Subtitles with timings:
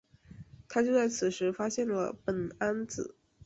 [0.67, 3.15] 他就在此时发现了苯胺紫。